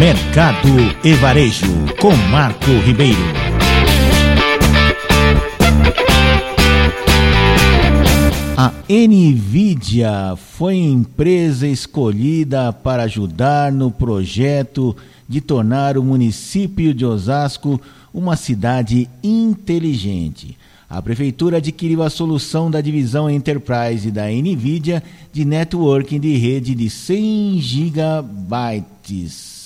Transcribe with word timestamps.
Mercado 0.00 0.68
e 1.04 1.12
Varejo, 1.12 1.66
com 2.00 2.16
Marco 2.30 2.70
Ribeiro. 2.86 3.18
A 8.56 8.72
NVIDIA 8.88 10.34
foi 10.36 10.76
empresa 10.76 11.68
escolhida 11.68 12.72
para 12.72 13.02
ajudar 13.02 13.70
no 13.70 13.90
projeto 13.90 14.96
de 15.28 15.42
tornar 15.42 15.98
o 15.98 16.02
município 16.02 16.94
de 16.94 17.04
Osasco 17.04 17.78
uma 18.14 18.36
cidade 18.36 19.06
inteligente. 19.22 20.56
A 20.88 21.02
prefeitura 21.02 21.58
adquiriu 21.58 22.02
a 22.02 22.08
solução 22.08 22.70
da 22.70 22.80
divisão 22.80 23.28
Enterprise 23.28 24.10
da 24.10 24.30
NVIDIA 24.30 25.02
de 25.30 25.44
networking 25.44 26.18
de 26.18 26.38
rede 26.38 26.74
de 26.74 26.88
100 26.88 27.60
gigabytes 27.60 29.59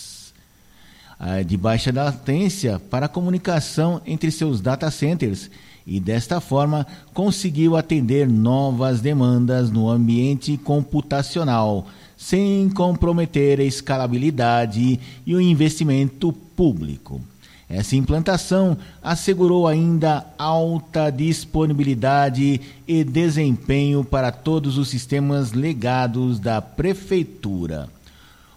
de 1.46 1.56
baixa 1.56 1.92
latência 1.92 2.80
para 2.90 3.08
comunicação 3.08 4.00
entre 4.04 4.30
seus 4.30 4.60
data 4.60 4.90
centers 4.90 5.50
e 5.86 6.00
desta 6.00 6.40
forma 6.40 6.86
conseguiu 7.12 7.76
atender 7.76 8.28
novas 8.28 9.00
demandas 9.00 9.70
no 9.70 9.88
ambiente 9.88 10.56
computacional, 10.56 11.86
sem 12.16 12.70
comprometer 12.70 13.60
a 13.60 13.64
escalabilidade 13.64 14.98
e 15.26 15.34
o 15.34 15.40
investimento 15.40 16.32
público. 16.32 17.20
Essa 17.68 17.96
implantação 17.96 18.76
assegurou 19.02 19.66
ainda 19.66 20.24
alta 20.38 21.10
disponibilidade 21.10 22.60
e 22.86 23.04
desempenho 23.04 24.04
para 24.04 24.30
todos 24.30 24.78
os 24.78 24.88
sistemas 24.88 25.52
legados 25.52 26.38
da 26.38 26.60
Prefeitura. 26.60 27.88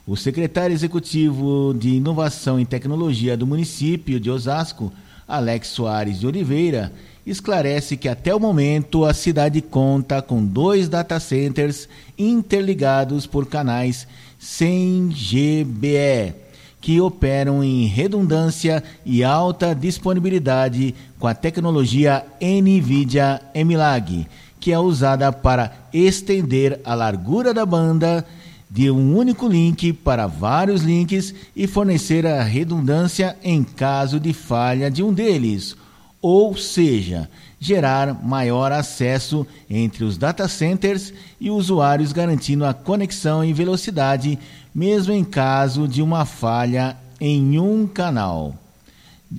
O 0.07 0.15
secretário 0.15 0.73
executivo 0.73 1.75
de 1.77 1.89
Inovação 1.89 2.57
e 2.57 2.65
Tecnologia 2.65 3.35
do 3.35 3.45
município 3.45 4.21
de 4.21 4.31
Osasco, 4.31 4.93
Alex 5.27 5.67
Soares 5.67 6.17
de 6.17 6.25
Oliveira, 6.25 6.93
esclarece 7.25 7.97
que 7.97 8.07
até 8.07 8.33
o 8.33 8.39
momento 8.39 9.03
a 9.03 9.13
cidade 9.13 9.61
conta 9.61 10.21
com 10.21 10.41
dois 10.41 10.87
data 10.87 11.19
centers 11.19 11.89
interligados 12.17 13.27
por 13.27 13.47
canais 13.47 14.07
100 14.39 15.09
GBE 15.09 16.33
que 16.79 17.01
operam 17.01 17.61
em 17.61 17.85
redundância 17.85 18.81
e 19.05 19.25
alta 19.25 19.75
disponibilidade 19.75 20.95
com 21.19 21.27
a 21.27 21.33
tecnologia 21.33 22.23
NVIDIA 22.39 23.41
MLAG, 23.53 24.25
que 24.57 24.71
é 24.71 24.79
usada 24.79 25.33
para 25.33 25.73
estender 25.91 26.79
a 26.85 26.93
largura 26.93 27.53
da 27.53 27.65
banda 27.65 28.25
de 28.69 28.91
um 28.91 29.15
único 29.15 29.47
link 29.47 29.93
para 29.93 30.27
vários 30.27 30.81
links 30.81 31.33
e 31.55 31.67
fornecer 31.67 32.25
a 32.25 32.43
redundância 32.43 33.37
em 33.43 33.63
caso 33.63 34.19
de 34.19 34.33
falha 34.33 34.91
de 34.91 35.01
um 35.01 35.13
deles, 35.13 35.75
ou 36.21 36.55
seja, 36.57 37.29
gerar 37.59 38.13
maior 38.23 38.71
acesso 38.71 39.47
entre 39.69 40.03
os 40.03 40.17
data 40.17 40.47
centers 40.47 41.13
e 41.39 41.49
usuários, 41.49 42.11
garantindo 42.11 42.65
a 42.65 42.73
conexão 42.73 43.43
em 43.43 43.53
velocidade, 43.53 44.37
mesmo 44.73 45.13
em 45.13 45.23
caso 45.23 45.87
de 45.87 46.01
uma 46.01 46.25
falha 46.25 46.97
em 47.19 47.57
um 47.57 47.87
canal. 47.87 48.55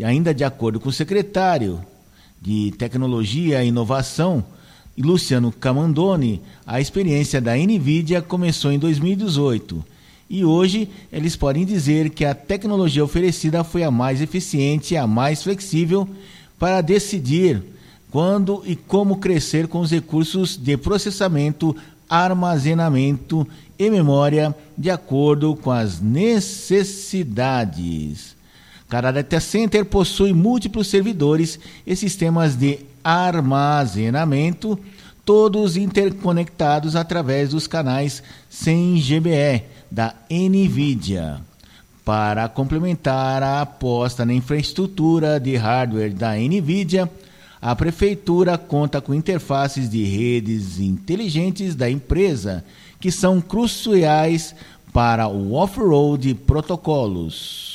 Ainda 0.02 0.34
de 0.34 0.44
acordo 0.44 0.80
com 0.80 0.88
o 0.88 0.92
secretário 0.92 1.80
de 2.40 2.72
Tecnologia 2.78 3.62
e 3.62 3.68
Inovação, 3.68 4.44
Luciano 5.02 5.52
Camandoni, 5.52 6.42
a 6.66 6.80
experiência 6.80 7.40
da 7.40 7.56
NVIDIA 7.56 8.20
começou 8.20 8.72
em 8.72 8.78
2018 8.78 9.84
e 10.30 10.44
hoje 10.44 10.90
eles 11.10 11.34
podem 11.36 11.64
dizer 11.64 12.10
que 12.10 12.22
a 12.24 12.34
tecnologia 12.34 13.02
oferecida 13.02 13.64
foi 13.64 13.82
a 13.82 13.90
mais 13.90 14.20
eficiente 14.20 14.92
e 14.94 14.96
a 14.96 15.06
mais 15.06 15.42
flexível 15.42 16.06
para 16.58 16.82
decidir 16.82 17.62
quando 18.10 18.62
e 18.66 18.76
como 18.76 19.18
crescer 19.18 19.68
com 19.68 19.80
os 19.80 19.90
recursos 19.90 20.56
de 20.56 20.74
processamento, 20.76 21.76
armazenamento 22.08 23.44
e 23.78 23.90
memória 23.90 24.54
de 24.76 24.90
acordo 24.90 25.54
com 25.56 25.70
as 25.70 26.00
necessidades. 26.00 28.37
Cada 28.88 29.10
data 29.10 29.38
center 29.38 29.84
possui 29.84 30.32
múltiplos 30.32 30.86
servidores 30.86 31.60
e 31.86 31.94
sistemas 31.94 32.56
de 32.56 32.80
armazenamento, 33.04 34.78
todos 35.26 35.76
interconectados 35.76 36.96
através 36.96 37.50
dos 37.50 37.66
canais 37.66 38.22
100 38.48 39.00
GBE 39.00 39.64
da 39.90 40.14
NVIDIA. 40.30 41.40
Para 42.02 42.48
complementar 42.48 43.42
a 43.42 43.60
aposta 43.60 44.24
na 44.24 44.32
infraestrutura 44.32 45.38
de 45.38 45.54
hardware 45.56 46.14
da 46.14 46.34
NVIDIA, 46.36 47.10
a 47.60 47.76
Prefeitura 47.76 48.56
conta 48.56 49.02
com 49.02 49.12
interfaces 49.12 49.90
de 49.90 50.02
redes 50.04 50.78
inteligentes 50.78 51.74
da 51.74 51.90
empresa, 51.90 52.64
que 52.98 53.12
são 53.12 53.38
cruciais 53.42 54.54
para 54.94 55.28
o 55.28 55.52
off-road 55.52 56.34
protocolos. 56.46 57.67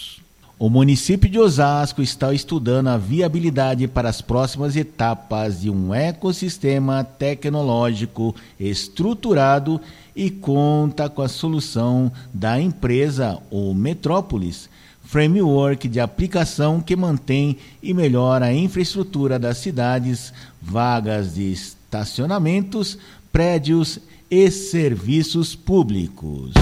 O 0.59 0.69
município 0.69 1.27
de 1.27 1.39
Osasco 1.39 2.01
está 2.01 2.31
estudando 2.31 2.87
a 2.87 2.97
viabilidade 2.97 3.87
para 3.87 4.07
as 4.07 4.21
próximas 4.21 4.75
etapas 4.75 5.61
de 5.61 5.69
um 5.69 5.93
ecossistema 5.93 7.03
tecnológico 7.03 8.35
estruturado 8.59 9.81
e 10.15 10.29
conta 10.29 11.09
com 11.09 11.23
a 11.23 11.27
solução 11.27 12.11
da 12.31 12.61
empresa, 12.61 13.39
o 13.49 13.73
Metrópolis, 13.73 14.69
framework 15.03 15.87
de 15.87 15.99
aplicação 15.99 16.79
que 16.79 16.95
mantém 16.95 17.57
e 17.81 17.91
melhora 17.91 18.45
a 18.45 18.53
infraestrutura 18.53 19.39
das 19.39 19.57
cidades, 19.57 20.31
vagas 20.61 21.33
de 21.33 21.51
estacionamentos, 21.51 22.97
prédios 23.31 23.99
e 24.29 24.49
serviços 24.51 25.55
públicos. 25.55 26.53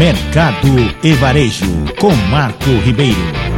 Mercado 0.00 0.96
e 1.02 1.12
Varejo, 1.12 1.66
com 1.98 2.14
Marco 2.30 2.70
Ribeiro. 2.82 3.49